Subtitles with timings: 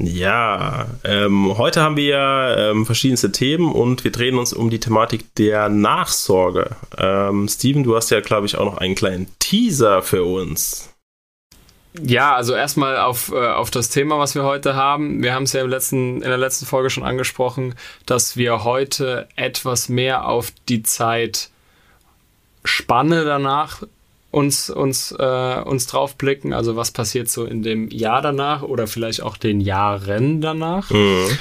[0.00, 5.34] Ja, ähm, heute haben wir ähm, verschiedenste Themen und wir drehen uns um die Thematik
[5.34, 6.76] der Nachsorge.
[6.96, 10.94] Ähm, Steven, du hast ja, glaube ich, auch noch einen kleinen Teaser für uns.
[12.00, 15.20] Ja, also erstmal auf, äh, auf das Thema, was wir heute haben.
[15.20, 17.74] Wir haben es ja im letzten, in der letzten Folge schon angesprochen,
[18.06, 21.50] dass wir heute etwas mehr auf die Zeit
[22.62, 23.82] Spanne danach
[24.30, 26.52] uns, uns, äh, uns drauf blicken.
[26.52, 30.90] Also was passiert so in dem Jahr danach oder vielleicht auch den Jahren danach.
[30.90, 31.38] Mhm.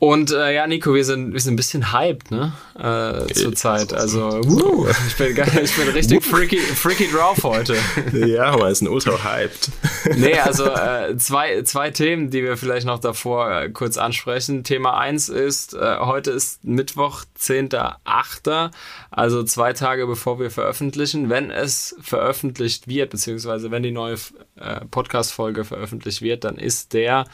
[0.00, 2.52] Und äh, ja, Nico, wir sind, wir sind ein bisschen hyped, ne?
[2.78, 3.92] Äh, Zurzeit.
[3.92, 7.76] Also, woo, ich, bin, ich bin richtig freaky, freaky drauf heute.
[8.12, 9.70] Ja, man ist ein ultra hyped.
[10.16, 14.62] Nee, also äh, zwei, zwei Themen, die wir vielleicht noch davor äh, kurz ansprechen.
[14.62, 18.70] Thema eins ist, äh, heute ist Mittwoch, 10.8.,
[19.10, 21.28] also zwei Tage bevor wir veröffentlichen.
[21.28, 24.16] Wenn es veröffentlicht wird, beziehungsweise wenn die neue
[24.56, 27.24] äh, Podcast-Folge veröffentlicht wird, dann ist der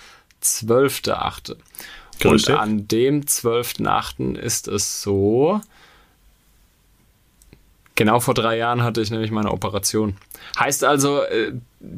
[0.42, 1.56] 12.8.
[2.22, 4.36] Und an dem 12.8.
[4.36, 5.60] ist es so,
[7.94, 10.16] genau vor drei Jahren hatte ich nämlich meine Operation.
[10.58, 11.52] Heißt also, äh,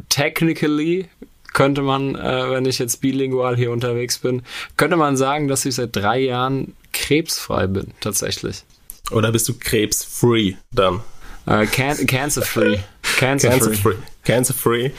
[0.09, 1.09] technically
[1.53, 4.43] könnte man, äh, wenn ich jetzt bilingual hier unterwegs bin,
[4.77, 8.65] könnte man sagen, dass ich seit drei Jahren krebsfrei bin, tatsächlich.
[9.11, 11.01] Oder bist du krebsfree dann?
[11.49, 12.79] Uh, can cancer free.
[13.17, 13.77] Cancer, cancer free.
[13.77, 13.97] free.
[14.25, 14.91] Cancer free.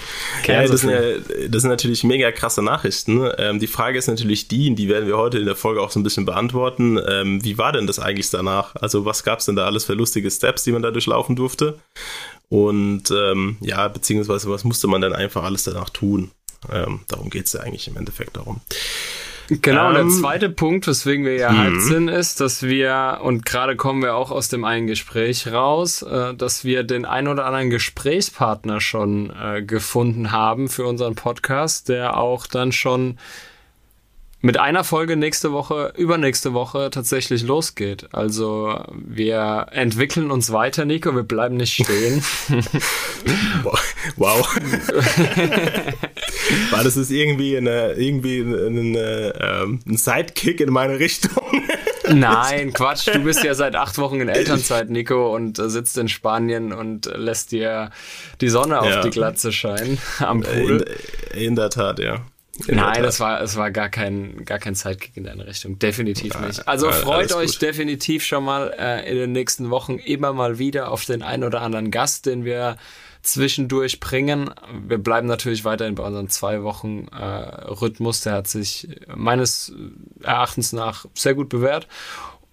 [0.44, 1.38] Cancer ja, das, free.
[1.42, 3.30] Sind, das sind natürlich mega krasse Nachrichten.
[3.38, 6.00] Ähm, die Frage ist natürlich die, die werden wir heute in der Folge auch so
[6.00, 7.00] ein bisschen beantworten.
[7.08, 8.76] Ähm, wie war denn das eigentlich danach?
[8.76, 11.80] Also was gab es denn da alles für lustige Steps, die man da durchlaufen durfte?
[12.50, 16.32] Und ähm, ja, beziehungsweise was musste man denn einfach alles danach tun?
[16.72, 18.61] Ähm, darum geht es ja eigentlich im Endeffekt darum.
[19.50, 21.80] Genau, ähm, der zweite Punkt, weswegen wir ja halb mhm.
[21.82, 26.34] sind, ist, dass wir, und gerade kommen wir auch aus dem einen Gespräch raus, äh,
[26.34, 32.18] dass wir den ein oder anderen Gesprächspartner schon äh, gefunden haben für unseren Podcast, der
[32.18, 33.18] auch dann schon
[34.39, 38.08] mit einer Folge nächste Woche, übernächste Woche tatsächlich losgeht.
[38.14, 42.23] Also wir entwickeln uns weiter, Nico, wir bleiben nicht stehen.
[44.15, 44.48] wow.
[46.71, 51.43] War das ist irgendwie eine, irgendwie eine, ähm, ein Sidekick in meine Richtung?
[52.08, 53.08] Nein, Quatsch.
[53.08, 57.11] Du bist ja seit acht Wochen in Elternzeit, Nico, und äh, sitzt in Spanien und
[57.14, 57.89] lässt dir
[58.39, 59.02] die Sonne auf ja.
[59.02, 60.86] die Glatze scheinen am Pool.
[61.33, 62.21] In, in der Tat, ja.
[62.68, 65.80] Nein, das war, es war gar kein, gar kein Sidekick in deine Richtung.
[65.80, 66.68] Definitiv ja, nicht.
[66.68, 67.62] Also freut euch gut.
[67.62, 71.62] definitiv schon mal äh, in den nächsten Wochen immer mal wieder auf den einen oder
[71.62, 72.78] anderen Gast, den wir
[73.22, 74.50] zwischendurch bringen.
[74.88, 78.22] Wir bleiben natürlich weiterhin bei unserem zwei Wochen äh, Rhythmus.
[78.22, 79.73] Der hat sich meines
[80.23, 81.88] Erachtens nach sehr gut bewährt.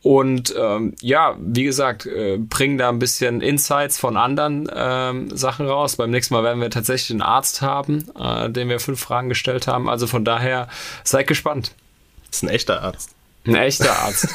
[0.04, 5.66] Und ähm, ja, wie gesagt, äh, bringen da ein bisschen Insights von anderen ähm, Sachen
[5.66, 5.96] raus.
[5.96, 9.66] Beim nächsten Mal werden wir tatsächlich einen Arzt haben, äh, dem wir fünf Fragen gestellt
[9.66, 9.88] haben.
[9.88, 10.68] Also von daher
[11.04, 11.72] seid gespannt.
[12.26, 13.14] Das ist ein echter Arzt.
[13.46, 14.28] Ein echter Arzt.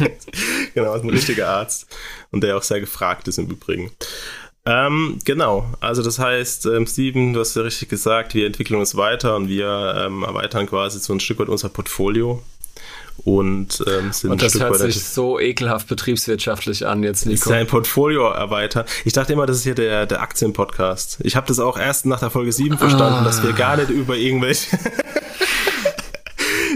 [0.74, 1.94] genau, ein richtiger Arzt.
[2.30, 3.90] Und der auch sehr gefragt ist im Übrigen.
[4.64, 8.96] Ähm, genau, also das heißt, ähm, Steven, du hast ja richtig gesagt, wir entwickeln uns
[8.96, 12.42] weiter und wir ähm, erweitern quasi so ein Stück weit unser Portfolio
[13.24, 17.48] und ähm, sind Und das hört sich so ekelhaft betriebswirtschaftlich an jetzt, Nico.
[17.48, 18.84] Sein Portfolio erweitern.
[19.04, 21.18] Ich dachte immer, das ist hier der, der Aktienpodcast.
[21.22, 23.24] Ich habe das auch erst nach der Folge 7 verstanden, ah.
[23.24, 24.78] dass wir gar nicht über irgendwelche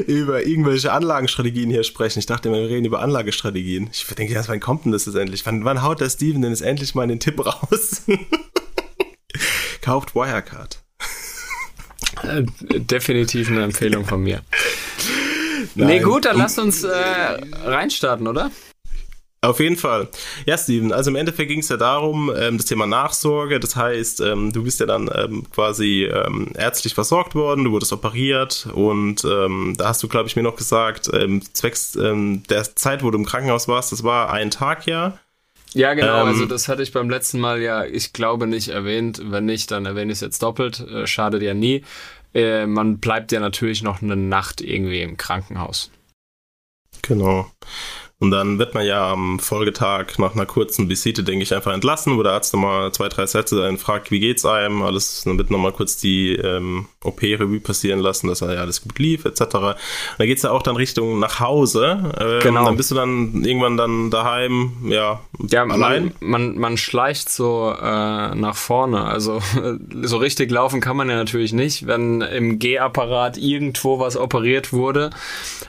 [0.07, 2.19] über irgendwelche Anlagenstrategien hier sprechen.
[2.19, 3.91] Ich dachte, wir reden über Anlagestrategien.
[3.93, 5.45] Ich denke, ja, wann kommt denn das jetzt endlich?
[5.47, 8.03] Wann, wann haut der Steven denn jetzt endlich mal den Tipp raus?
[9.83, 10.83] Kauft Wirecard.
[12.23, 12.45] Äh,
[12.79, 14.43] definitiv eine Empfehlung von mir.
[15.75, 15.87] Nein.
[15.87, 16.91] Nee, gut, dann lass uns äh,
[17.65, 18.51] reinstarten, oder?
[19.43, 20.09] Auf jeden Fall.
[20.45, 23.59] Ja, Steven, also im Endeffekt ging es ja darum, ähm, das Thema Nachsorge.
[23.59, 27.93] Das heißt, ähm, du bist ja dann ähm, quasi ähm, ärztlich versorgt worden, du wurdest
[27.95, 33.03] operiert und ähm, da hast du, glaube ich, mir noch gesagt, ähm, zwecks der Zeit,
[33.03, 35.19] wo du im Krankenhaus warst, das war ein Tag ja.
[35.73, 36.25] Ja, genau.
[36.25, 39.23] also das hatte ich beim letzten Mal ja, ich glaube, nicht erwähnt.
[39.25, 40.81] Wenn nicht, dann erwähne ich es jetzt doppelt.
[40.81, 41.85] Äh, schadet ja nie
[42.35, 45.91] äh, man bleibt ja natürlich noch eine Nacht irgendwie im Krankenhaus.
[47.03, 47.51] Genau.
[48.21, 52.19] Und dann wird man ja am Folgetag nach einer kurzen Visite, denke ich, einfach entlassen,
[52.19, 55.51] wo der Arzt nochmal zwei, drei Sätze einen fragt, wie geht's einem, alles, dann wird
[55.51, 59.41] nochmal kurz die ähm, OP-Revue passieren lassen, dass er ja alles gut lief, etc.
[59.41, 59.75] Und
[60.19, 62.13] da geht's ja auch dann Richtung nach Hause.
[62.21, 62.67] Ähm, genau.
[62.67, 66.13] Dann bist du dann irgendwann dann daheim, ja, ja allein.
[66.21, 69.03] Man, man, man schleicht so äh, nach vorne.
[69.03, 69.41] Also
[70.03, 75.09] so richtig laufen kann man ja natürlich nicht, wenn im G-Apparat irgendwo was operiert wurde.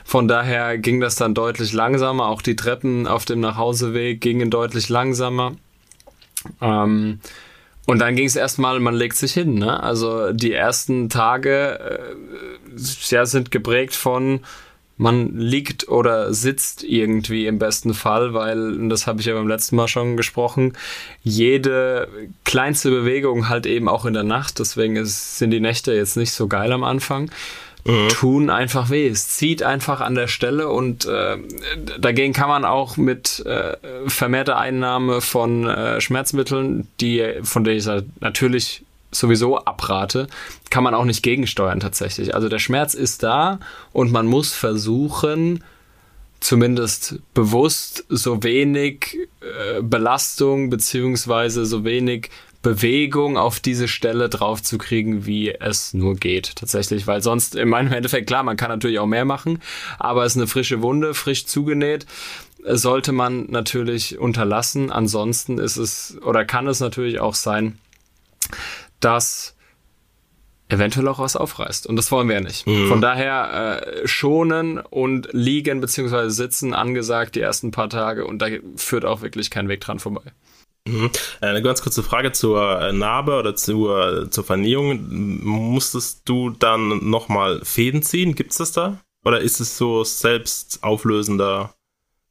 [0.04, 4.50] Von daher ging das dann deutlich langsamer, auch auch die Treppen auf dem Nachhauseweg gingen
[4.50, 5.52] deutlich langsamer.
[6.60, 7.20] Ähm,
[7.86, 9.54] und dann ging es erstmal, man legt sich hin.
[9.54, 9.80] Ne?
[9.80, 12.80] Also die ersten Tage äh,
[13.10, 14.40] ja, sind geprägt von,
[14.96, 19.76] man liegt oder sitzt irgendwie im besten Fall, weil, das habe ich ja beim letzten
[19.76, 20.74] Mal schon gesprochen,
[21.22, 22.08] jede
[22.44, 26.32] kleinste Bewegung halt eben auch in der Nacht, deswegen ist, sind die Nächte jetzt nicht
[26.32, 27.30] so geil am Anfang,
[27.84, 28.08] mhm.
[28.08, 29.08] tun einfach weh.
[29.08, 31.38] Es zieht einfach an der Stelle und äh,
[31.98, 33.76] dagegen kann man auch mit äh,
[34.06, 37.88] vermehrter Einnahme von äh, Schmerzmitteln, die von denen ich
[38.20, 40.26] natürlich sowieso abrate,
[40.70, 42.34] kann man auch nicht gegensteuern tatsächlich.
[42.34, 43.60] Also der Schmerz ist da
[43.92, 45.62] und man muss versuchen,
[46.40, 52.30] zumindest bewusst so wenig äh, Belastung beziehungsweise so wenig
[52.62, 56.56] Bewegung auf diese Stelle drauf zu kriegen, wie es nur geht.
[56.56, 59.60] Tatsächlich, weil sonst in meinem Endeffekt, klar, man kann natürlich auch mehr machen,
[59.98, 62.06] aber es ist eine frische Wunde, frisch zugenäht
[62.64, 64.90] sollte man natürlich unterlassen.
[64.90, 67.78] Ansonsten ist es oder kann es natürlich auch sein,
[69.00, 69.56] dass
[70.68, 71.86] eventuell auch was aufreißt.
[71.86, 72.66] Und das wollen wir ja nicht.
[72.66, 72.88] Mhm.
[72.88, 76.30] Von daher äh, schonen und liegen bzw.
[76.30, 80.22] sitzen angesagt die ersten paar Tage und da führt auch wirklich kein Weg dran vorbei.
[80.86, 81.10] Mhm.
[81.40, 85.42] Eine ganz kurze Frage zur äh, Narbe oder zur, zur Vernähung.
[85.44, 88.34] Musstest du dann nochmal Fäden ziehen?
[88.34, 88.98] Gibt es das da?
[89.24, 91.74] Oder ist es so selbst auflösender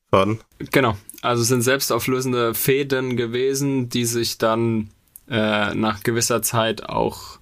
[0.09, 0.41] Faden?
[0.71, 0.97] Genau.
[1.21, 4.89] Also es sind selbstauflösende Fäden gewesen, die sich dann
[5.29, 7.39] äh, nach gewisser Zeit auch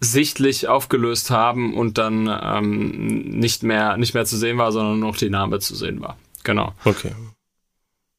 [0.00, 5.10] sichtlich aufgelöst haben und dann ähm, nicht mehr nicht mehr zu sehen war, sondern nur
[5.10, 6.18] noch die Narbe zu sehen war.
[6.42, 6.74] Genau.
[6.84, 7.12] Okay.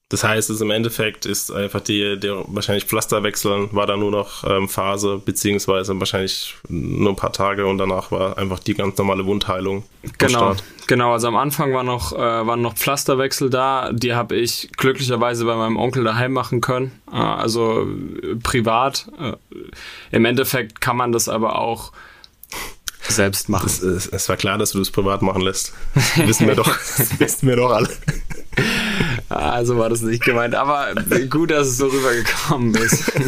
[0.09, 4.43] Das heißt, es im Endeffekt ist einfach die, der wahrscheinlich Pflasterwechseln war da nur noch
[4.47, 9.25] ähm, Phase, beziehungsweise wahrscheinlich nur ein paar Tage und danach war einfach die ganz normale
[9.25, 9.83] Wundheilung.
[10.19, 10.55] Genau,
[10.85, 11.13] genau.
[11.13, 15.55] Also am Anfang war noch, äh, waren noch Pflasterwechsel da, die habe ich glücklicherweise bei
[15.55, 16.91] meinem Onkel daheim machen können.
[17.11, 19.07] Äh, also äh, privat.
[19.19, 19.33] Äh,
[20.11, 21.91] Im Endeffekt kann man das aber auch
[23.07, 23.67] selbst machen.
[23.67, 25.73] Es war klar, dass du das privat machen lässt.
[26.15, 26.67] wissen wir doch,
[27.17, 27.89] wissen wir doch alle.
[29.29, 30.93] Also war das nicht gemeint, aber
[31.29, 33.11] gut, dass es so rübergekommen ist.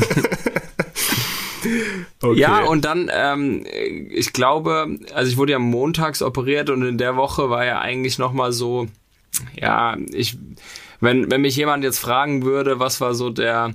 [2.22, 2.40] Okay.
[2.40, 3.66] Ja, und dann, ähm,
[4.10, 8.18] ich glaube, also ich wurde ja montags operiert und in der Woche war ja eigentlich
[8.18, 8.88] nochmal so,
[9.60, 10.38] ja, ich,
[11.00, 13.74] wenn, wenn mich jemand jetzt fragen würde, was war so der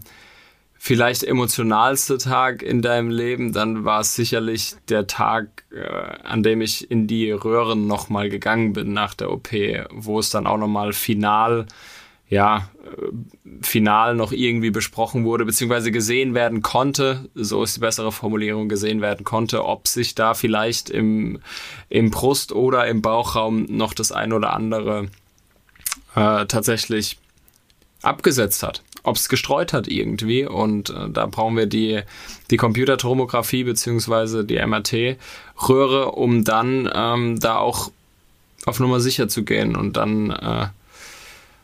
[0.76, 5.86] vielleicht emotionalste Tag in deinem Leben, dann war es sicherlich der Tag, äh,
[6.24, 9.50] an dem ich in die Röhren nochmal gegangen bin nach der OP,
[9.90, 11.66] wo es dann auch nochmal final
[12.32, 13.12] ja, äh,
[13.60, 19.02] final noch irgendwie besprochen wurde, beziehungsweise gesehen werden konnte, so ist die bessere Formulierung, gesehen
[19.02, 21.40] werden konnte, ob sich da vielleicht im,
[21.90, 25.08] im Brust- oder im Bauchraum noch das ein oder andere
[26.14, 27.18] äh, tatsächlich
[28.00, 32.00] abgesetzt hat, ob es gestreut hat irgendwie und äh, da brauchen wir die,
[32.50, 37.92] die Computertomographie beziehungsweise die MRT-Röhre, um dann ähm, da auch
[38.64, 40.68] auf Nummer sicher zu gehen und dann äh,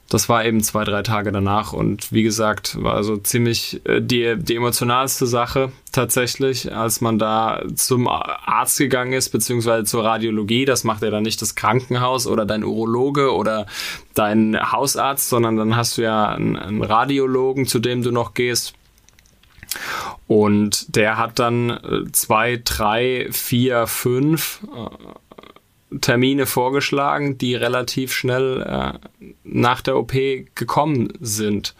[0.08, 4.37] das war eben zwei, drei Tage danach und wie gesagt, war also ziemlich äh, die,
[4.38, 10.64] die emotionalste Sache tatsächlich, als man da zum Arzt gegangen ist, beziehungsweise zur Radiologie.
[10.64, 13.66] Das macht ja dann nicht das Krankenhaus oder dein Urologe oder
[14.14, 18.73] dein Hausarzt, sondern dann hast du ja einen, Radiologen, zu dem du noch gehst.
[20.26, 25.27] Und der hat dann äh, zwei, drei, vier, fünf äh,
[26.00, 30.12] Termine vorgeschlagen, die relativ schnell äh, nach der OP
[30.54, 31.75] gekommen sind.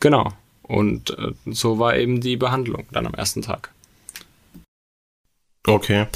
[0.00, 0.32] Genau.
[0.62, 3.72] Und äh, so war eben die Behandlung dann am ersten Tag.
[5.66, 6.06] Okay.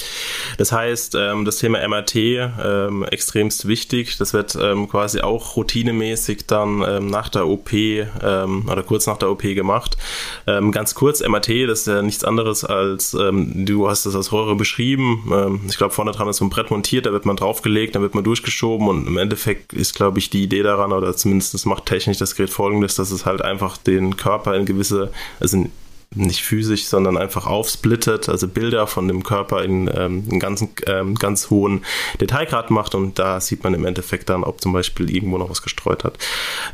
[0.56, 4.16] Das heißt, ähm, das Thema MRT ähm, extremst wichtig.
[4.16, 9.18] Das wird ähm, quasi auch routinemäßig dann ähm, nach der OP ähm, oder kurz nach
[9.18, 9.98] der OP gemacht.
[10.46, 14.32] Ähm, ganz kurz, MRT, das ist ja nichts anderes als, ähm, du hast das als
[14.32, 15.30] Röhre beschrieben.
[15.30, 18.02] Ähm, ich glaube, vorne dran ist so ein Brett montiert, da wird man draufgelegt, dann
[18.02, 21.66] wird man durchgeschoben und im Endeffekt ist, glaube ich, die Idee daran, oder zumindest das
[21.66, 25.66] macht technisch das Gerät folgendes, dass es halt einfach den Körper in gewisse, also
[26.14, 31.14] nicht physisch, sondern einfach aufsplittet, also Bilder von dem Körper in ähm, einen ganzen, ähm,
[31.14, 31.84] ganz hohen
[32.20, 35.62] Detailgrad macht und da sieht man im Endeffekt dann, ob zum Beispiel irgendwo noch was
[35.62, 36.18] gestreut hat.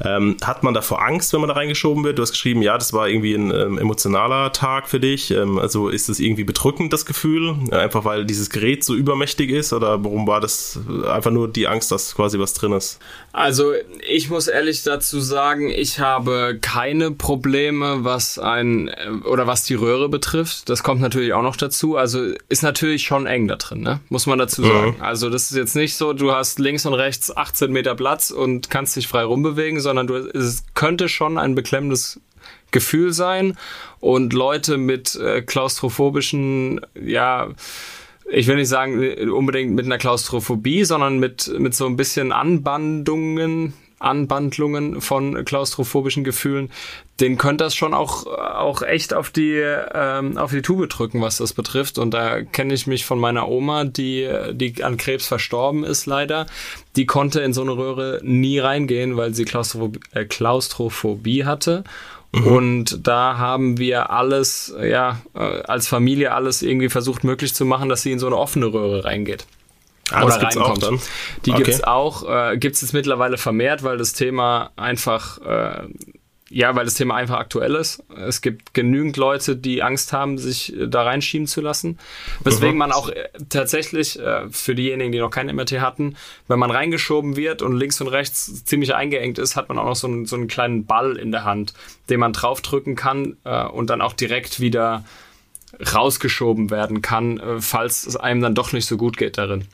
[0.04, 2.18] Ähm, hat man davor Angst, wenn man da reingeschoben wird?
[2.18, 5.30] Du hast geschrieben, ja, das war irgendwie ein ähm, emotionaler Tag für dich.
[5.30, 7.56] Ähm, also ist das irgendwie bedrückend, das Gefühl?
[7.70, 10.78] Einfach weil dieses Gerät so übermächtig ist oder warum war das
[11.09, 12.99] einfach nur die Angst, dass quasi was drin ist?
[13.32, 13.73] Also
[14.09, 19.75] ich muss ehrlich dazu sagen, ich habe keine Probleme, was ein äh, oder was die
[19.75, 20.68] Röhre betrifft.
[20.68, 21.96] Das kommt natürlich auch noch dazu.
[21.96, 24.00] Also ist natürlich schon eng da drin, ne?
[24.08, 24.96] Muss man dazu sagen.
[24.96, 25.02] Mhm.
[25.02, 28.70] Also das ist jetzt nicht so, du hast links und rechts 18 Meter Platz und
[28.70, 32.20] kannst dich frei rumbewegen, sondern du, es könnte schon ein beklemmendes
[32.70, 33.56] Gefühl sein
[34.00, 37.49] und Leute mit äh, klaustrophobischen, ja,
[38.30, 42.32] ich will nicht sagen äh, unbedingt mit einer Klaustrophobie, sondern mit, mit so ein bisschen
[42.32, 46.71] Anbandungen, Anbandlungen von klaustrophobischen Gefühlen,
[47.21, 49.62] den könnte das schon auch, auch echt auf die,
[49.95, 51.99] ähm, auf die Tube drücken, was das betrifft.
[51.99, 56.47] Und da kenne ich mich von meiner Oma, die, die an Krebs verstorben ist leider.
[56.97, 61.85] Die konnte in so eine Röhre nie reingehen, weil sie Klaustrophobie, äh, Klaustrophobie hatte.
[62.33, 62.47] Mhm.
[62.47, 67.88] Und da haben wir alles, ja, äh, als Familie alles irgendwie versucht möglich zu machen,
[67.88, 69.47] dass sie in so eine offene Röhre reingeht.
[70.10, 70.84] Ah, oder reinkommt.
[70.84, 70.98] Auch
[71.44, 71.62] Die okay.
[71.62, 75.88] gibt's auch, äh, gibt's jetzt mittlerweile vermehrt, weil das Thema einfach äh,
[76.52, 78.02] ja, weil das Thema einfach aktuell ist.
[78.26, 81.98] Es gibt genügend Leute, die Angst haben, sich äh, da reinschieben zu lassen.
[82.42, 82.78] Weswegen mhm.
[82.78, 86.16] man auch äh, tatsächlich, äh, für diejenigen, die noch kein MRT hatten,
[86.48, 89.96] wenn man reingeschoben wird und links und rechts ziemlich eingeengt ist, hat man auch noch
[89.96, 91.72] so einen, so einen kleinen Ball in der Hand,
[92.08, 93.36] den man draufdrücken kann
[93.72, 95.04] und dann auch direkt wieder
[95.94, 99.66] rausgeschoben werden kann, falls es einem dann doch nicht so gut geht darin.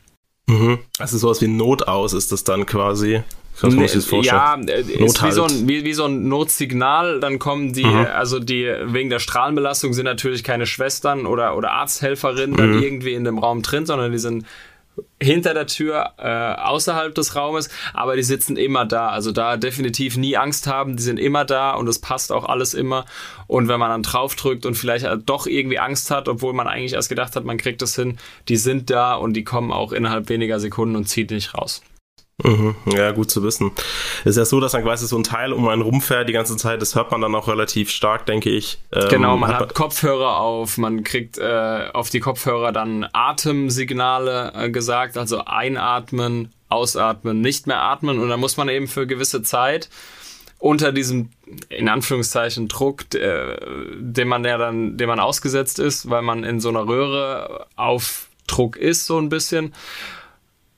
[0.46, 0.78] Mhm.
[0.98, 3.22] Also sowas wie Notaus ist das dann quasi.
[3.60, 7.20] Was muss ich ne, Ja, äh, ist wie so, ein, wie, wie so ein Notsignal,
[7.20, 8.06] dann kommen die, mhm.
[8.14, 12.56] also die, wegen der Strahlenbelastung sind natürlich keine Schwestern oder, oder Arzthelferinnen mhm.
[12.56, 14.44] dann irgendwie in dem Raum drin, sondern die sind
[15.20, 19.08] hinter der Tür äh, außerhalb des Raumes, aber die sitzen immer da.
[19.08, 22.74] Also da definitiv nie Angst haben, die sind immer da und es passt auch alles
[22.74, 23.04] immer.
[23.46, 27.08] Und wenn man dann draufdrückt und vielleicht doch irgendwie Angst hat, obwohl man eigentlich erst
[27.08, 30.60] gedacht hat, man kriegt es hin, die sind da und die kommen auch innerhalb weniger
[30.60, 31.82] Sekunden und zieht nicht raus.
[32.44, 32.74] Mhm.
[32.84, 33.72] Ja, gut zu wissen.
[34.20, 36.56] Es ist ja so, dass man quasi so ein Teil um einen rumfährt die ganze
[36.56, 36.82] Zeit.
[36.82, 38.78] Das hört man dann auch relativ stark, denke ich.
[38.92, 44.52] Ähm, genau, man hat, hat Kopfhörer auf, man kriegt äh, auf die Kopfhörer dann Atemsignale
[44.54, 48.18] äh, gesagt, also einatmen, ausatmen, nicht mehr atmen.
[48.18, 49.88] Und dann muss man eben für gewisse Zeit
[50.58, 51.30] unter diesem
[51.70, 53.56] in Anführungszeichen Druck, äh,
[53.96, 58.28] dem man ja dann, dem man ausgesetzt ist, weil man in so einer Röhre auf
[58.46, 59.74] Druck ist so ein bisschen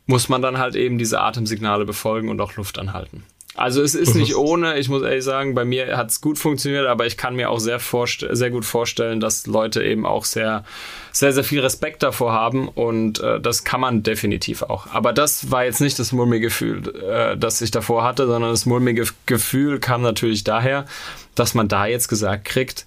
[0.08, 3.22] muss man dann halt eben diese Atemsignale befolgen und auch Luft anhalten.
[3.58, 6.86] Also es ist nicht ohne, ich muss ehrlich sagen, bei mir hat es gut funktioniert,
[6.86, 10.64] aber ich kann mir auch sehr, sehr gut vorstellen, dass Leute eben auch sehr,
[11.10, 14.86] sehr, sehr viel Respekt davor haben und äh, das kann man definitiv auch.
[14.92, 18.64] Aber das war jetzt nicht das mulmige Gefühl, äh, das ich davor hatte, sondern das
[18.64, 20.86] mulmige Gefühl kam natürlich daher,
[21.34, 22.86] dass man da jetzt gesagt kriegt,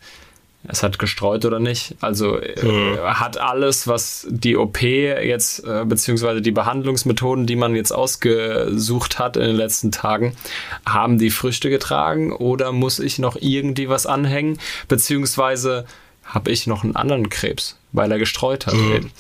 [0.68, 1.96] es hat gestreut oder nicht.
[2.02, 2.98] Also mhm.
[3.02, 9.38] hat alles, was die OP jetzt, äh, beziehungsweise die Behandlungsmethoden, die man jetzt ausgesucht hat
[9.38, 10.36] in den letzten Tagen,
[10.86, 15.86] haben die Früchte getragen oder muss ich noch irgendwie was anhängen, beziehungsweise
[16.32, 17.78] habe ich noch einen anderen Krebs?
[17.94, 18.92] weil er gestreut hat mhm.
[18.92, 19.12] eben.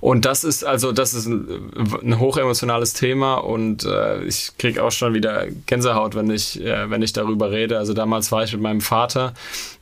[0.00, 1.70] Und das ist also, das ist ein,
[2.02, 7.02] ein hochemotionales Thema und äh, ich kriege auch schon wieder Gänsehaut, wenn ich, äh, wenn
[7.02, 7.78] ich darüber rede.
[7.78, 9.34] Also damals war ich mit meinem Vater,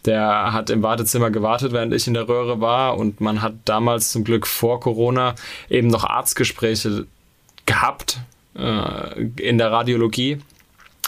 [0.05, 4.13] der hat im Wartezimmer gewartet, während ich in der Röhre war und man hat damals
[4.13, 5.35] zum Glück vor Corona
[5.69, 7.07] eben noch Arztgespräche
[7.67, 8.21] gehabt
[8.57, 10.39] äh, in der Radiologie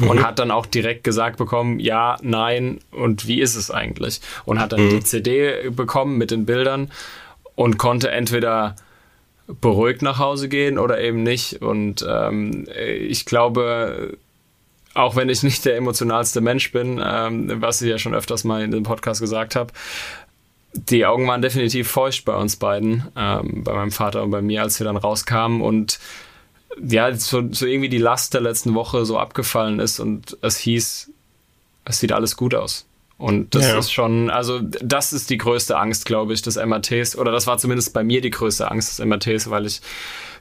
[0.00, 0.24] und mhm.
[0.24, 4.20] hat dann auch direkt gesagt bekommen, ja, nein und wie ist es eigentlich?
[4.44, 4.90] Und hat dann mhm.
[4.90, 6.90] die CD bekommen mit den Bildern
[7.54, 8.76] und konnte entweder
[9.48, 11.62] beruhigt nach Hause gehen oder eben nicht.
[11.62, 14.18] Und ähm, ich glaube,
[14.94, 18.62] auch wenn ich nicht der emotionalste Mensch bin, ähm, was ich ja schon öfters mal
[18.62, 19.72] in dem Podcast gesagt habe,
[20.74, 24.62] die Augen waren definitiv feucht bei uns beiden, ähm, bei meinem Vater und bei mir,
[24.62, 25.98] als wir dann rauskamen und
[26.86, 31.10] ja, so, so irgendwie die Last der letzten Woche so abgefallen ist und es hieß,
[31.84, 32.86] es sieht alles gut aus.
[33.18, 33.78] Und das ja.
[33.78, 37.18] ist schon, also das ist die größte Angst, glaube ich, des MRTs.
[37.18, 39.80] Oder das war zumindest bei mir die größte Angst des MRTs, weil ich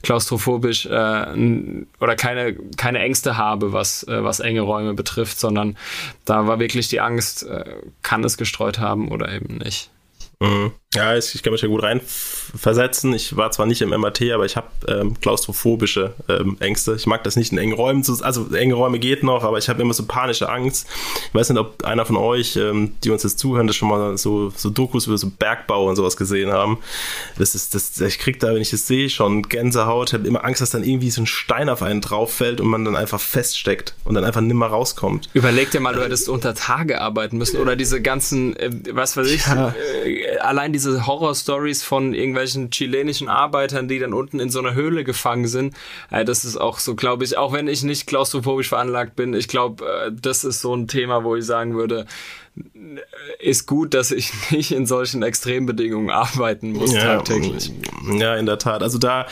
[0.02, 5.76] klaustrophobisch äh, oder keine, keine Ängste habe, was, äh, was enge Räume betrifft, sondern
[6.24, 7.64] da war wirklich die Angst, äh,
[8.02, 9.90] kann es gestreut haben oder eben nicht.
[10.38, 10.70] Mhm.
[10.94, 13.12] Ja, ich, ich kann mich ja gut reinversetzen.
[13.12, 16.94] Ich war zwar nicht im MRT, aber ich habe ähm, klaustrophobische ähm, Ängste.
[16.94, 19.68] Ich mag das nicht in engen Räumen zu, also enge Räume geht noch, aber ich
[19.68, 20.86] habe immer so panische Angst.
[21.28, 24.16] Ich weiß nicht, ob einer von euch, ähm, die uns jetzt zuhören, das schon mal
[24.16, 26.78] so, so Dokus über so Bergbau und sowas gesehen haben.
[27.36, 30.08] Das ist, das, ich krieg da, wenn ich das sehe, schon Gänsehaut.
[30.08, 32.66] Ich habe immer Angst, dass dann irgendwie so ein Stein auf einen drauf fällt und
[32.66, 35.28] man dann einfach feststeckt und dann einfach nimmer rauskommt.
[35.34, 39.30] Überleg dir mal, du hättest unter Tage arbeiten müssen oder diese ganzen, äh, was weiß
[39.30, 39.74] ich, ja.
[40.06, 44.74] äh, allein die diese Horror-Stories von irgendwelchen chilenischen Arbeitern, die dann unten in so einer
[44.74, 45.74] Höhle gefangen sind.
[46.10, 49.48] Äh, das ist auch so, glaube ich, auch wenn ich nicht klaustrophobisch veranlagt bin, ich
[49.48, 52.06] glaube, äh, das ist so ein Thema, wo ich sagen würde,
[53.40, 57.72] ist gut, dass ich nicht in solchen Extrembedingungen arbeiten muss ja, tagtäglich.
[58.12, 58.82] Ja, in der Tat.
[58.82, 59.26] Also da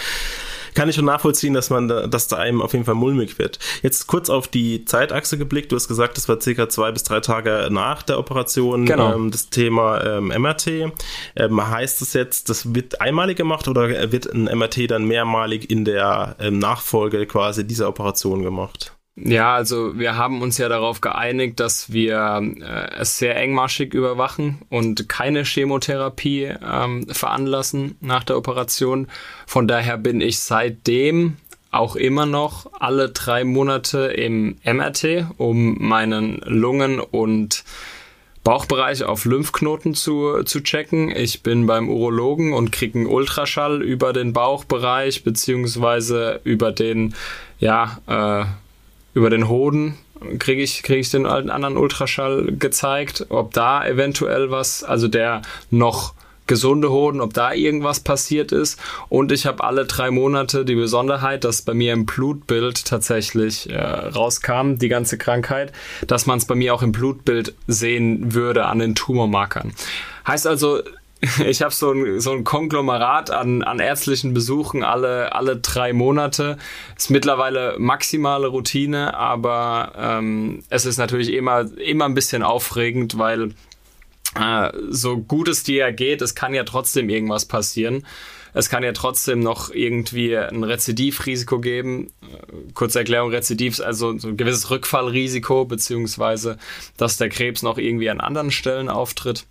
[0.77, 3.59] kann ich schon nachvollziehen, dass man da, dass da einem auf jeden Fall mulmig wird.
[3.83, 5.73] Jetzt kurz auf die Zeitachse geblickt.
[5.73, 8.85] Du hast gesagt, das war circa zwei bis drei Tage nach der Operation.
[8.85, 9.15] Genau.
[9.15, 10.93] Ähm, das Thema ähm, MRT.
[11.37, 15.85] Ähm, heißt es jetzt, das wird einmalig gemacht oder wird ein MRT dann mehrmalig in
[15.85, 18.96] der ähm, Nachfolge quasi dieser Operation gemacht?
[19.19, 24.59] Ja, also wir haben uns ja darauf geeinigt, dass wir äh, es sehr engmaschig überwachen
[24.69, 29.09] und keine Chemotherapie ähm, veranlassen nach der Operation.
[29.47, 31.39] Von daher bin ich seitdem
[31.71, 37.65] auch immer noch alle drei Monate im MRT, um meinen Lungen- und
[38.45, 41.11] Bauchbereich auf Lymphknoten zu, zu checken.
[41.11, 47.15] Ich bin beim Urologen und kriege einen Ultraschall über den Bauchbereich beziehungsweise über den,
[47.59, 48.45] ja, äh,
[49.17, 49.97] über den Hoden
[50.39, 55.41] kriege ich, krieg ich den alten anderen Ultraschall gezeigt, ob da eventuell was, also der
[55.71, 56.13] noch
[56.47, 58.79] gesunde Hoden, ob da irgendwas passiert ist.
[59.09, 63.81] Und ich habe alle drei Monate die Besonderheit, dass bei mir im Blutbild tatsächlich äh,
[63.81, 65.73] rauskam, die ganze Krankheit,
[66.07, 69.73] dass man es bei mir auch im Blutbild sehen würde an den Tumormarkern.
[70.27, 70.83] Heißt also,
[71.47, 76.59] ich habe so ein, so ein Konglomerat an, an ärztlichen Besuchen alle, alle drei Monate.
[76.97, 83.55] Ist mittlerweile maximale Routine, aber ähm, es ist natürlich immer, immer ein bisschen aufregend, weil
[84.35, 88.07] äh, so gut es dir geht, es kann ja trotzdem irgendwas passieren.
[88.53, 92.09] Es kann ja trotzdem noch irgendwie ein Rezidivrisiko geben.
[92.23, 96.59] Äh, kurze Erklärung, Rezidiv also so ein gewisses Rückfallrisiko, beziehungsweise
[96.99, 99.47] dass der Krebs noch irgendwie an anderen Stellen auftritt.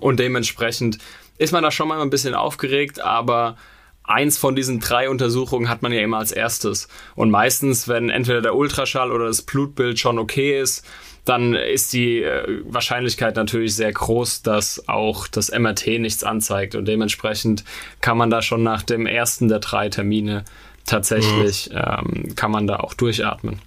[0.00, 0.98] Und dementsprechend
[1.38, 3.56] ist man da schon mal ein bisschen aufgeregt, aber
[4.04, 6.88] eins von diesen drei Untersuchungen hat man ja immer als erstes.
[7.14, 10.86] Und meistens, wenn entweder der Ultraschall oder das Blutbild schon okay ist,
[11.24, 16.76] dann ist die äh, Wahrscheinlichkeit natürlich sehr groß, dass auch das MRT nichts anzeigt.
[16.76, 17.64] Und dementsprechend
[18.00, 20.44] kann man da schon nach dem ersten der drei Termine
[20.84, 21.76] tatsächlich, mhm.
[21.76, 23.60] ähm, kann man da auch durchatmen.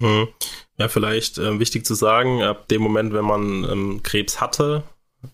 [0.00, 0.28] Mhm.
[0.76, 4.82] Ja, vielleicht äh, wichtig zu sagen, ab dem Moment, wenn man ähm, Krebs hatte,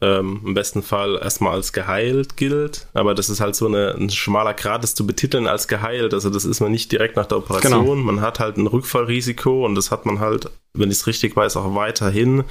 [0.00, 2.86] ähm, im besten Fall erstmal als geheilt gilt.
[2.94, 6.14] Aber das ist halt so eine, ein schmaler Grad, das zu betiteln als geheilt.
[6.14, 7.80] Also das ist man nicht direkt nach der Operation.
[7.80, 7.94] Genau.
[7.94, 11.56] Man hat halt ein Rückfallrisiko und das hat man halt, wenn ich es richtig weiß,
[11.56, 12.44] auch weiterhin.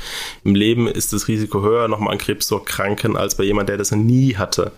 [0.43, 3.77] Im Leben ist das Risiko höher, nochmal an Krebs zu erkranken, als bei jemand, der
[3.77, 4.71] das nie hatte.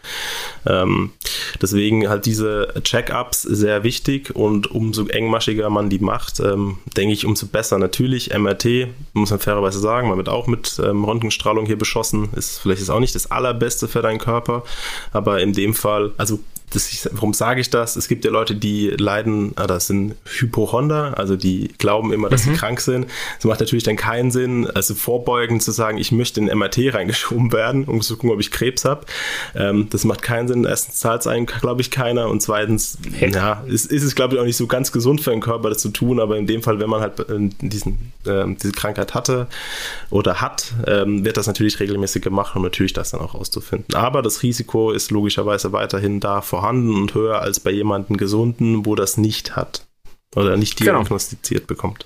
[0.66, 1.12] Ähm,
[1.62, 7.26] deswegen halt diese Check-ups sehr wichtig und umso engmaschiger man die macht, ähm, denke ich,
[7.26, 7.78] umso besser.
[7.78, 12.60] Natürlich MRT, muss man fairerweise sagen, man wird auch mit ähm, Röntgenstrahlung hier beschossen, ist
[12.60, 14.64] vielleicht ist auch nicht das allerbeste für deinen Körper,
[15.12, 16.40] aber in dem Fall, also
[16.72, 17.96] das ich, warum sage ich das?
[17.96, 22.46] Es gibt ja Leute, die leiden, ah, das sind Hypochonder, also die glauben immer, dass
[22.46, 22.54] mhm.
[22.54, 23.08] sie krank sind.
[23.38, 27.52] Es macht natürlich dann keinen Sinn, also vorbeugend zu sagen, ich möchte in MRT reingeschoben
[27.52, 29.06] werden, um zu gucken, ob ich Krebs habe.
[29.56, 30.66] Ähm, das macht keinen Sinn.
[30.66, 33.32] Erstens zahlt es einen, glaube ich, keiner und zweitens, hey.
[33.32, 35.80] ja, ist, ist es, glaube ich, auch nicht so ganz gesund für den Körper, das
[35.80, 39.48] zu tun, aber in dem Fall, wenn man halt äh, diesen, äh, diese Krankheit hatte
[40.10, 43.96] oder hat, ähm, wird das natürlich regelmäßig gemacht, um natürlich das dann auch auszufinden.
[43.96, 48.86] Aber das Risiko ist logischerweise weiterhin da vor vorhanden und höher als bei jemandem Gesunden,
[48.86, 49.88] wo das nicht hat
[50.36, 51.00] oder nicht genau.
[51.00, 51.78] diagnostiziert genau.
[51.78, 52.06] bekommt.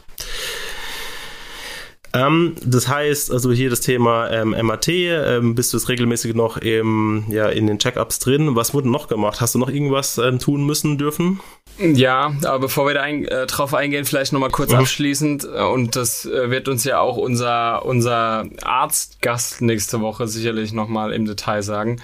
[2.16, 6.58] Ähm, das heißt, also hier das Thema ähm, MAT, ähm, bist du es regelmäßig noch
[6.58, 8.56] im, ja, in den Check-ups drin?
[8.56, 9.42] Was wurde noch gemacht?
[9.42, 11.40] Hast du noch irgendwas ähm, tun müssen dürfen?
[11.80, 14.78] Ja, aber bevor wir da ein, äh, drauf eingehen, vielleicht nochmal kurz mhm.
[14.78, 20.72] abschließend, äh, und das äh, wird uns ja auch unser, unser Arztgast nächste Woche sicherlich
[20.72, 22.00] nochmal im Detail sagen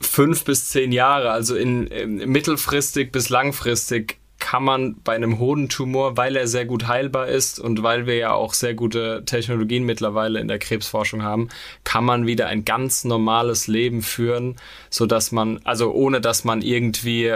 [0.00, 6.18] fünf bis zehn Jahre, also in, in mittelfristig bis langfristig kann man bei einem Hodentumor,
[6.18, 10.38] weil er sehr gut heilbar ist und weil wir ja auch sehr gute Technologien mittlerweile
[10.38, 11.48] in der Krebsforschung haben,
[11.82, 14.56] kann man wieder ein ganz normales Leben führen,
[14.90, 17.34] so dass man, also ohne dass man irgendwie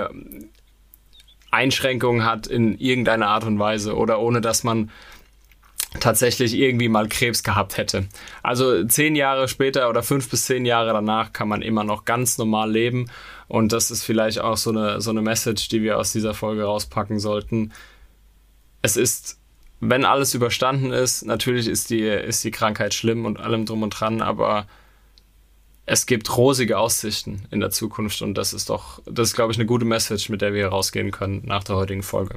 [1.51, 4.91] Einschränkungen hat in irgendeiner Art und Weise oder ohne dass man
[6.01, 8.07] tatsächlich irgendwie mal Krebs gehabt hätte.
[8.43, 12.39] Also zehn Jahre später oder fünf bis zehn Jahre danach kann man immer noch ganz
[12.39, 13.11] normal leben.
[13.49, 16.65] Und das ist vielleicht auch so eine, so eine Message, die wir aus dieser Folge
[16.65, 17.73] rauspacken sollten.
[18.83, 19.39] Es ist,
[19.81, 23.91] wenn alles überstanden ist, natürlich ist die, ist die Krankheit schlimm und allem drum und
[23.91, 24.67] dran, aber
[25.87, 29.59] es gibt rosige Aussichten in der Zukunft und das ist doch, das ist, glaube ich,
[29.59, 32.37] eine gute Message, mit der wir rausgehen können nach der heutigen Folge.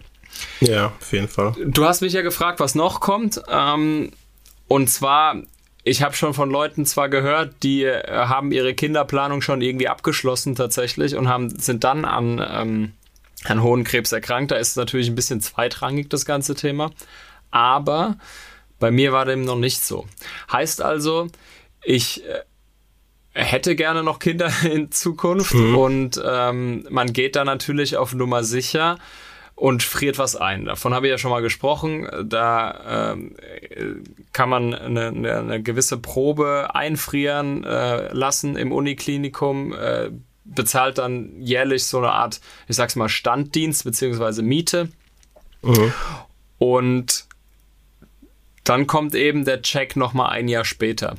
[0.60, 1.54] Ja, auf jeden Fall.
[1.66, 3.42] Du hast mich ja gefragt, was noch kommt.
[3.50, 4.12] Ähm,
[4.68, 5.36] und zwar,
[5.84, 10.56] ich habe schon von Leuten zwar gehört, die äh, haben ihre Kinderplanung schon irgendwie abgeschlossen
[10.56, 12.94] tatsächlich und haben, sind dann an, ähm,
[13.46, 14.52] an hohen Krebs erkrankt.
[14.52, 16.92] Da ist es natürlich ein bisschen zweitrangig, das ganze Thema.
[17.50, 18.18] Aber
[18.80, 20.08] bei mir war dem noch nicht so.
[20.52, 21.28] Heißt also,
[21.84, 22.44] ich äh,
[23.34, 25.78] hätte gerne noch Kinder in Zukunft mhm.
[25.78, 28.98] und ähm, man geht da natürlich auf Nummer sicher
[29.62, 30.66] und friert was ein.
[30.66, 32.08] Davon habe ich ja schon mal gesprochen.
[32.24, 33.36] Da ähm,
[34.34, 40.10] kann man eine, eine, eine, gewisse Probe einfrieren äh, lassen im Uniklinikum, äh,
[40.46, 44.90] bezahlt dann jährlich so eine Art, ich sag's mal, Standdienst beziehungsweise Miete.
[45.62, 45.94] Mhm.
[46.58, 47.26] Und
[48.64, 51.18] dann kommt eben der Check nochmal ein Jahr später.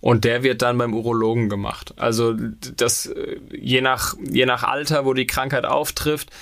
[0.00, 1.94] Und der wird dann beim Urologen gemacht.
[1.96, 6.32] Also das äh, je nach, je nach Alter, wo die Krankheit auftrifft,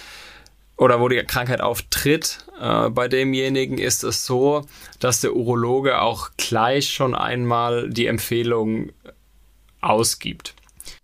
[0.77, 4.67] oder wo die Krankheit auftritt, äh, bei demjenigen ist es so,
[5.01, 8.93] dass der Urologe auch gleich schon einmal die Empfehlung
[9.81, 10.55] ausgibt.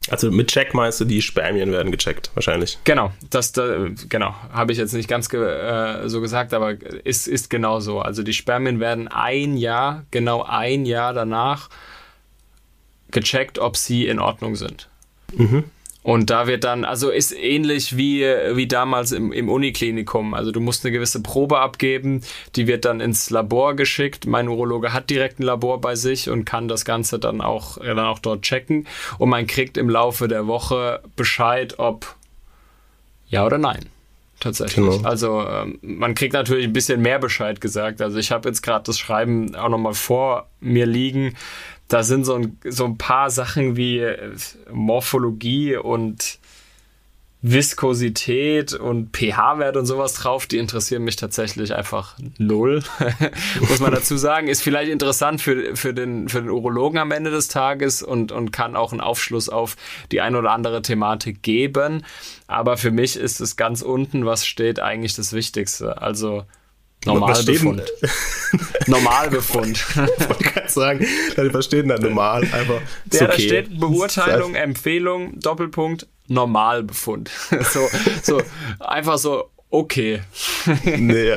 [0.09, 2.79] Also mit Check meinst du, die Spermien werden gecheckt, wahrscheinlich.
[2.85, 6.73] Genau, das da, genau, habe ich jetzt nicht ganz ge äh, so gesagt, aber
[7.05, 8.01] ist, ist genau so.
[8.01, 11.69] Also die Spermien werden ein Jahr, genau ein Jahr danach
[13.11, 14.89] gecheckt, ob sie in Ordnung sind.
[15.35, 15.65] Mhm.
[16.03, 20.35] Und da wird dann, also ist ähnlich wie, wie damals im, im Uniklinikum.
[20.35, 22.23] Also du musst eine gewisse Probe abgeben,
[22.57, 24.27] die wird dann ins Labor geschickt.
[24.27, 28.01] Mein Urologe hat direkt ein Labor bei sich und kann das Ganze dann auch, dann
[28.01, 28.89] auch dort checken.
[29.19, 32.17] Und man kriegt im Laufe der Woche Bescheid, ob
[33.29, 33.87] ja oder nein.
[34.41, 34.85] Tatsächlich.
[34.97, 35.09] Genau.
[35.09, 38.03] Also ähm, man kriegt natürlich ein bisschen mehr Bescheid gesagt.
[38.03, 41.37] Also ich habe jetzt gerade das Schreiben auch nochmal vor mir liegen
[41.93, 44.35] da sind so ein, so ein paar Sachen wie äh,
[44.71, 46.39] Morphologie und
[47.45, 52.85] Viskosität und pH-Wert und sowas drauf, die interessieren mich tatsächlich einfach null,
[53.61, 54.47] muss man dazu sagen.
[54.47, 58.53] Ist vielleicht interessant für, für, den, für den Urologen am Ende des Tages und, und
[58.53, 59.77] kann auch einen Aufschluss auf
[60.13, 62.05] die ein oder andere Thematik geben.
[62.47, 66.01] Aber für mich ist es ganz unten, was steht, eigentlich das Wichtigste.
[66.01, 66.45] Also
[67.05, 67.83] Normalbefund.
[68.87, 69.79] Normalbefund.
[69.79, 72.81] ich wollte gerade sagen, da verstehen dann normal einfach.
[73.13, 73.27] Ja, okay.
[73.27, 77.31] da steht Beurteilung, Empfehlung, Doppelpunkt, Normalbefund.
[77.73, 77.89] so,
[78.23, 78.43] so,
[78.79, 80.23] einfach so, okay.
[80.85, 81.37] nee.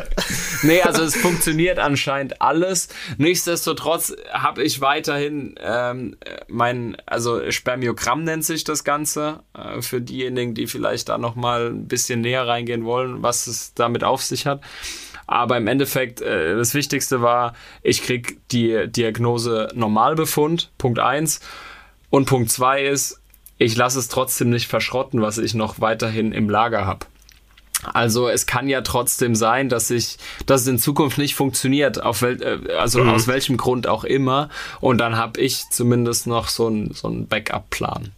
[0.62, 2.89] nee, also es funktioniert anscheinend alles.
[3.17, 10.54] Nichtsdestotrotz habe ich weiterhin ähm, mein, also Spermiogramm nennt sich das Ganze, äh, für diejenigen,
[10.54, 14.62] die vielleicht da nochmal ein bisschen näher reingehen wollen, was es damit auf sich hat.
[15.27, 21.39] Aber im Endeffekt, äh, das Wichtigste war, ich krieg die Diagnose Normalbefund, Punkt eins
[22.09, 23.21] Und Punkt zwei ist,
[23.57, 27.05] ich lasse es trotzdem nicht verschrotten, was ich noch weiterhin im Lager habe.
[27.93, 32.21] Also es kann ja trotzdem sein, dass ich, dass es in Zukunft nicht funktioniert, auf
[32.21, 33.09] wel, äh, also mhm.
[33.09, 34.49] aus welchem Grund auch immer.
[34.81, 38.11] Und dann habe ich zumindest noch so einen so einen Backup-Plan.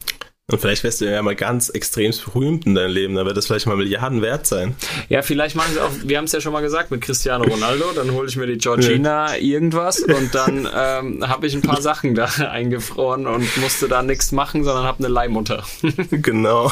[0.49, 3.47] Und vielleicht wirst du ja mal ganz extrem berühmt in deinem Leben, dann wird das
[3.47, 4.77] vielleicht mal Milliarden wert sein.
[5.09, 7.91] Ja, vielleicht machen sie auch, wir haben es ja schon mal gesagt mit Cristiano Ronaldo,
[7.93, 9.41] dann hole ich mir die Georgina ja.
[9.41, 14.31] irgendwas und dann ähm, habe ich ein paar Sachen da eingefroren und musste da nichts
[14.31, 15.65] machen, sondern habe eine Leihmutter.
[16.11, 16.71] genau.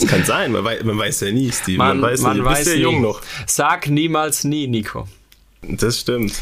[0.00, 1.78] Das kann sein, man weiß, man weiß ja nie, Steve.
[1.78, 2.44] Man, man weiß, man nie.
[2.44, 3.20] weiß ja jung noch.
[3.46, 5.06] Sag niemals nie, Nico.
[5.62, 6.34] Das stimmt.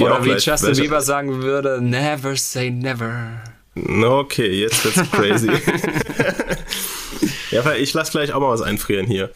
[0.00, 3.40] Oder wie Justin Bieber sagen würde, never say never.
[3.76, 5.50] Okay, jetzt wird's crazy.
[7.50, 9.30] ja, ich lass gleich auch mal was einfrieren hier.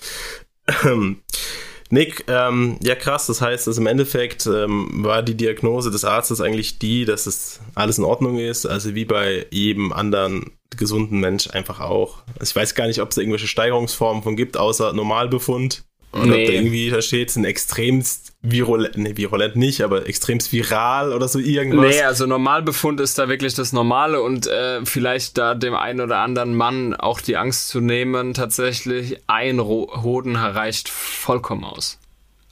[1.90, 6.40] Nick, ähm, ja krass, das heißt, dass im Endeffekt ähm, war die Diagnose des Arztes
[6.40, 11.50] eigentlich die, dass es alles in Ordnung ist, also wie bei jedem anderen gesunden Mensch
[11.50, 12.22] einfach auch.
[12.38, 15.83] Also ich weiß gar nicht, ob es irgendwelche Steigerungsformen von gibt, außer Normalbefund.
[16.12, 16.42] Oder nee.
[16.42, 21.29] ob da irgendwie da steht, ein extremst virulent, nee, virulent nicht, aber extremst viral oder
[21.29, 21.94] so irgendwas.
[21.94, 26.18] Nee, also Normalbefund ist da wirklich das Normale und äh, vielleicht da dem einen oder
[26.18, 31.99] anderen Mann auch die Angst zu nehmen, tatsächlich ein Hoden reicht vollkommen aus.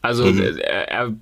[0.03, 0.59] Also mhm.
[0.59, 1.15] er, er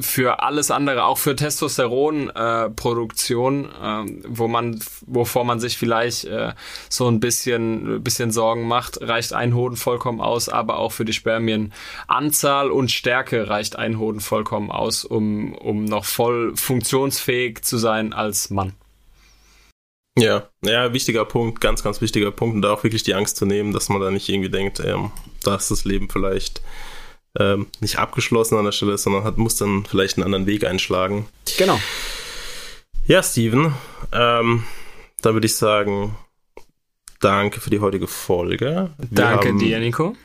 [0.00, 6.52] für alles andere, auch für Testosteronproduktion, äh, äh, wo man, wovor man sich vielleicht äh,
[6.88, 11.12] so ein bisschen, bisschen Sorgen macht, reicht ein Hoden vollkommen aus, aber auch für die
[11.12, 18.12] Spermienanzahl und Stärke reicht ein Hoden vollkommen aus, um, um noch voll funktionsfähig zu sein
[18.12, 18.72] als Mann.
[20.18, 23.44] Ja, ja, wichtiger Punkt, ganz, ganz wichtiger Punkt und da auch wirklich die Angst zu
[23.44, 26.62] nehmen, dass man da nicht irgendwie denkt, ähm, da ist das Leben vielleicht
[27.38, 31.26] ähm, nicht abgeschlossen an der Stelle, sondern hat, muss dann vielleicht einen anderen Weg einschlagen.
[31.58, 31.78] Genau.
[33.06, 33.74] Ja, Steven,
[34.12, 34.64] ähm,
[35.22, 36.16] dann würde ich sagen,
[37.20, 38.90] danke für die heutige Folge.
[38.98, 40.16] Wir danke haben, dir, Nico.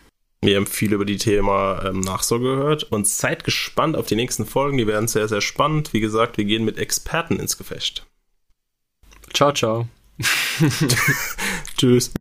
[0.43, 4.45] Wir haben viel über die Thema ähm, Nachsorge gehört und seid gespannt auf die nächsten
[4.45, 4.78] Folgen.
[4.78, 5.93] Die werden sehr, sehr spannend.
[5.93, 8.08] Wie gesagt, wir gehen mit Experten ins Gefecht.
[9.34, 9.88] Ciao, ciao.
[11.78, 12.12] Tschüss.